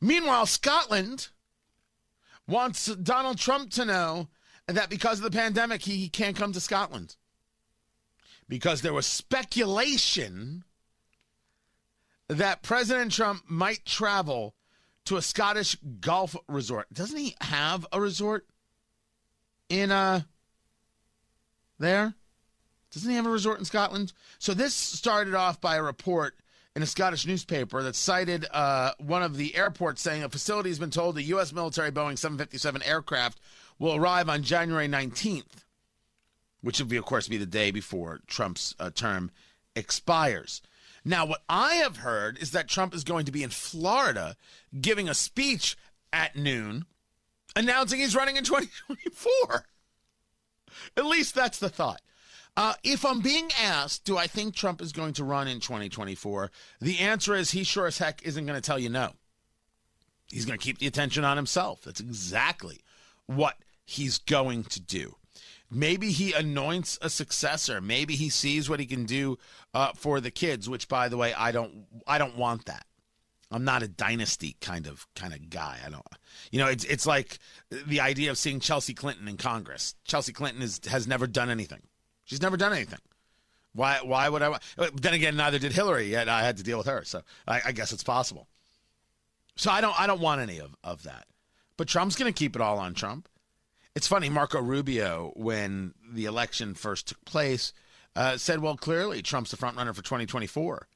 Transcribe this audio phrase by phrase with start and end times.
[0.00, 1.28] Meanwhile, Scotland
[2.46, 4.28] wants Donald Trump to know
[4.66, 7.16] that because of the pandemic, he can't come to Scotland.
[8.48, 10.64] Because there was speculation
[12.28, 14.54] that President Trump might travel
[15.04, 16.92] to a Scottish golf resort.
[16.92, 18.46] Doesn't he have a resort
[19.68, 20.22] in uh
[21.78, 22.14] there?
[22.92, 24.12] Doesn't he have a resort in Scotland?
[24.38, 26.39] So this started off by a report
[26.76, 30.78] in a Scottish newspaper that cited uh, one of the airports saying a facility has
[30.78, 31.52] been told the U.S.
[31.52, 33.40] military Boeing 757 aircraft
[33.78, 35.64] will arrive on January 19th,
[36.60, 39.30] which will, be, of course, be the day before Trump's uh, term
[39.74, 40.62] expires.
[41.04, 44.36] Now, what I have heard is that Trump is going to be in Florida
[44.80, 45.76] giving a speech
[46.12, 46.84] at noon
[47.56, 49.64] announcing he's running in 2024.
[50.96, 52.00] At least that's the thought.
[52.56, 56.50] Uh, if I'm being asked, do I think Trump is going to run in 2024?
[56.80, 59.12] The answer is he sure as heck isn't going to tell you no.
[60.30, 61.82] He's going to keep the attention on himself.
[61.82, 62.80] That's exactly
[63.26, 65.16] what he's going to do.
[65.70, 67.80] Maybe he anoints a successor.
[67.80, 69.38] Maybe he sees what he can do
[69.72, 70.68] uh, for the kids.
[70.68, 71.86] Which, by the way, I don't.
[72.06, 72.86] I don't want that.
[73.52, 75.78] I'm not a dynasty kind of kind of guy.
[75.84, 76.04] I don't.
[76.50, 77.38] You know, it's it's like
[77.70, 79.94] the idea of seeing Chelsea Clinton in Congress.
[80.04, 81.82] Chelsea Clinton is has never done anything.
[82.30, 83.00] She's never done anything.
[83.72, 83.98] Why?
[84.04, 84.56] Why would I?
[84.94, 86.06] Then again, neither did Hillary.
[86.06, 88.46] Yet I had to deal with her, so I, I guess it's possible.
[89.56, 89.98] So I don't.
[90.00, 91.26] I don't want any of of that.
[91.76, 93.28] But Trump's going to keep it all on Trump.
[93.96, 94.28] It's funny.
[94.28, 97.72] Marco Rubio, when the election first took place,
[98.14, 100.86] uh, said, "Well, clearly Trump's the front runner for 2024."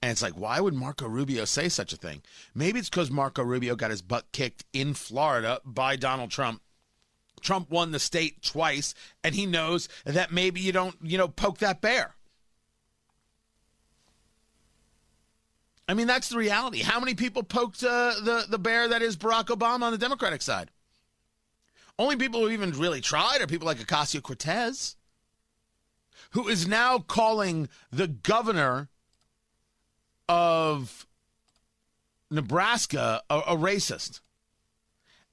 [0.00, 2.22] And it's like, why would Marco Rubio say such a thing?
[2.54, 6.62] Maybe it's because Marco Rubio got his butt kicked in Florida by Donald Trump
[7.38, 11.58] Trump won the state twice, and he knows that maybe you don't, you know, poke
[11.58, 12.14] that bear.
[15.88, 16.82] I mean, that's the reality.
[16.82, 20.42] How many people poked uh, the the bear that is Barack Obama on the Democratic
[20.42, 20.70] side?
[21.98, 24.96] Only people who even really tried are people like Ocasio Cortez,
[26.30, 28.88] who is now calling the governor
[30.28, 31.06] of
[32.30, 34.20] Nebraska a, a racist.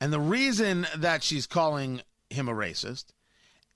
[0.05, 3.05] And the reason that she's calling him a racist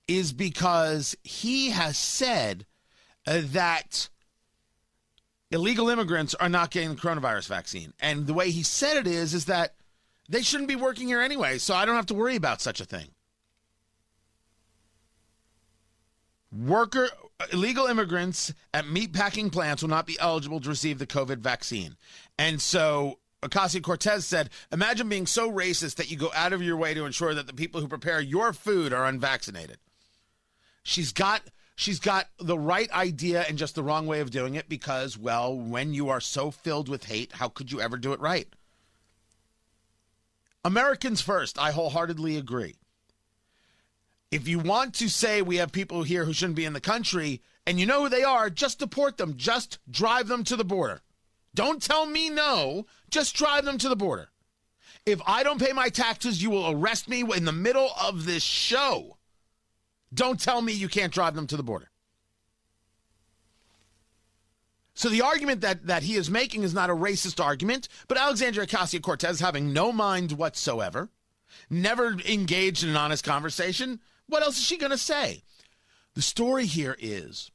[0.06, 2.66] is because he has said
[3.26, 4.08] uh, that
[5.50, 7.94] illegal immigrants are not getting the coronavirus vaccine.
[7.98, 9.74] And the way he said it is is that
[10.28, 12.84] they shouldn't be working here anyway, so I don't have to worry about such a
[12.84, 13.08] thing.
[16.56, 17.08] Worker
[17.52, 21.96] illegal immigrants at meat packing plants will not be eligible to receive the COVID vaccine.
[22.38, 26.76] And so Ocasio Cortez said, Imagine being so racist that you go out of your
[26.76, 29.78] way to ensure that the people who prepare your food are unvaccinated.
[30.82, 31.42] She's got
[31.74, 35.56] she's got the right idea and just the wrong way of doing it because, well,
[35.56, 38.48] when you are so filled with hate, how could you ever do it right?
[40.62, 42.76] Americans first, I wholeheartedly agree.
[44.30, 47.40] If you want to say we have people here who shouldn't be in the country
[47.66, 51.00] and you know who they are, just deport them, just drive them to the border.
[51.54, 52.86] Don't tell me no.
[53.10, 54.28] Just drive them to the border.
[55.06, 58.42] If I don't pay my taxes, you will arrest me in the middle of this
[58.42, 59.16] show.
[60.12, 61.90] Don't tell me you can't drive them to the border.
[64.94, 68.66] So the argument that, that he is making is not a racist argument, but Alexandria
[68.66, 71.08] Ocasio Cortez, having no mind whatsoever,
[71.70, 75.42] never engaged in an honest conversation, what else is she going to say?
[76.14, 77.50] The story here is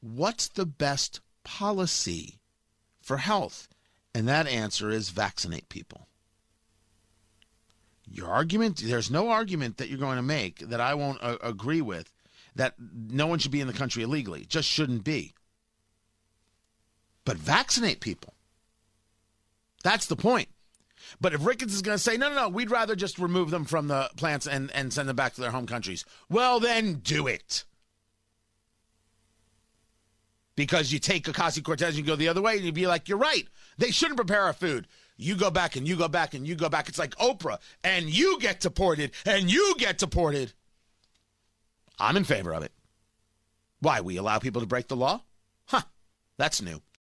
[0.00, 2.37] what's the best policy
[3.08, 3.68] for health?
[4.14, 6.06] And that answer is vaccinate people.
[8.10, 11.82] Your argument, there's no argument that you're going to make that I won't uh, agree
[11.82, 12.12] with
[12.54, 14.44] that no one should be in the country illegally.
[14.44, 15.34] Just shouldn't be.
[17.24, 18.34] But vaccinate people.
[19.82, 20.48] That's the point.
[21.20, 23.64] But if Ricketts is going to say, no, no, no, we'd rather just remove them
[23.64, 27.26] from the plants and, and send them back to their home countries, well, then do
[27.26, 27.64] it
[30.58, 33.08] because you take Ocasio Cortez and you go the other way and you'd be like,
[33.08, 33.46] you're right.
[33.78, 34.88] They shouldn't prepare our food.
[35.16, 36.88] You go back and you go back and you go back.
[36.88, 40.52] It's like Oprah, and you get deported and you get deported.
[42.00, 42.72] I'm in favor of it.
[43.78, 44.00] Why?
[44.00, 45.22] We allow people to break the law?
[45.66, 45.82] Huh.
[46.38, 46.82] That's new.